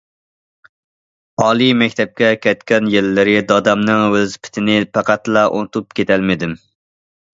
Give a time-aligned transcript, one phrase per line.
[1.43, 6.57] ئالىي مەكتەپكە كەتكەن يىللىرى دادامنىڭ ۋېلىسىپىتىنى پەقەتلا ئۇنتۇپ كېتەلمىدىم.